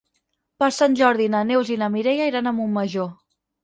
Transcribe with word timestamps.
Per 0.63 0.69
Sant 0.77 0.95
Jordi 1.03 1.29
na 1.35 1.43
Neus 1.51 1.71
i 1.77 1.81
na 1.85 1.93
Mireia 1.99 2.35
iran 2.35 2.49
a 2.55 2.59
Montmajor. 2.61 3.17